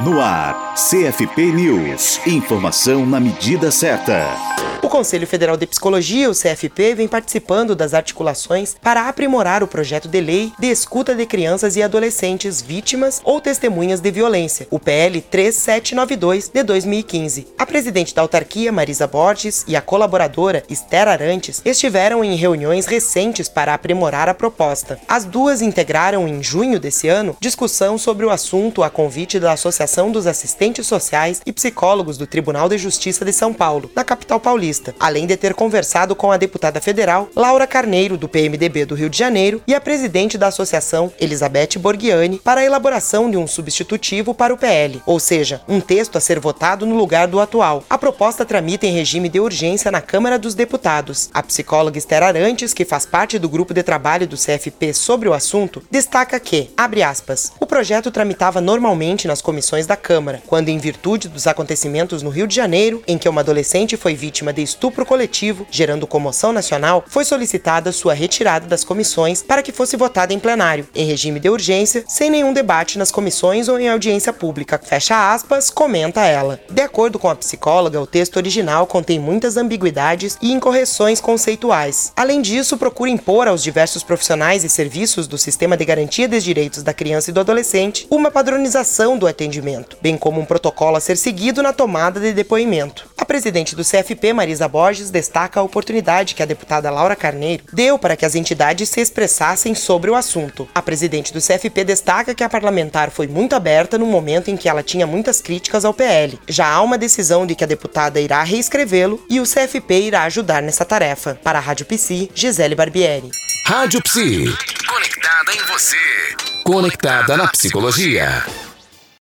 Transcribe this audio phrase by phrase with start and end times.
[0.00, 2.20] No ar, CFP News.
[2.26, 4.26] Informação na medida certa.
[4.82, 10.08] O Conselho Federal de Psicologia, o CFP, vem participando das articulações para aprimorar o projeto
[10.08, 15.22] de lei de escuta de crianças e adolescentes vítimas ou testemunhas de violência, o PL
[15.22, 17.46] 3792 de 2015.
[17.56, 23.48] A presidente da autarquia, Marisa Borges, e a colaboradora, Esther Arantes, estiveram em reuniões recentes
[23.48, 25.00] para aprimorar a proposta.
[25.08, 29.83] As duas integraram em junho desse ano discussão sobre o assunto a convite da Associação
[30.10, 34.64] dos Assistentes Sociais e Psicólogos do Tribunal de Justiça de São Paulo, na capital paulista
[34.98, 39.18] além de ter conversado com a deputada federal Laura Carneiro, do PMDB do Rio de
[39.18, 44.54] Janeiro, e a presidente da associação, Elizabeth Borghiani, para a elaboração de um substitutivo para
[44.54, 47.84] o PL, ou seja, um texto a ser votado no lugar do atual.
[47.88, 51.28] A proposta tramita em regime de urgência na Câmara dos Deputados.
[51.34, 55.34] A psicóloga Esther Arantes, que faz parte do grupo de trabalho do CFP sobre o
[55.34, 60.78] assunto, destaca que, abre aspas, o projeto tramitava normalmente nas comissões da Câmara, quando, em
[60.78, 65.04] virtude dos acontecimentos no Rio de Janeiro, em que uma adolescente foi vítima de estupro
[65.04, 70.38] coletivo, gerando comoção nacional, foi solicitada sua retirada das comissões para que fosse votada em
[70.38, 74.80] plenário, em regime de urgência, sem nenhum debate nas comissões ou em audiência pública.
[74.82, 76.60] Fecha aspas, comenta ela.
[76.70, 82.12] De acordo com a psicóloga, o texto original contém muitas ambiguidades e incorreções conceituais.
[82.14, 86.82] Além disso, procura impor aos diversos profissionais e serviços do sistema de garantia dos direitos
[86.82, 89.63] da criança e do adolescente uma padronização do atendimento,
[90.00, 93.08] bem como um protocolo a ser seguido na tomada de depoimento.
[93.16, 97.98] A presidente do CFP, Marisa Borges, destaca a oportunidade que a deputada Laura Carneiro deu
[97.98, 100.68] para que as entidades se expressassem sobre o assunto.
[100.74, 104.68] A presidente do CFP destaca que a parlamentar foi muito aberta no momento em que
[104.68, 106.38] ela tinha muitas críticas ao PL.
[106.48, 110.62] Já há uma decisão de que a deputada irá reescrevê-lo e o CFP irá ajudar
[110.62, 111.38] nessa tarefa.
[111.42, 113.30] Para a Rádio Psi, Gisele Barbieri.
[113.66, 114.44] Rádio Psi.
[114.86, 115.96] Conectada em você.
[116.64, 118.44] Conectada na psicologia.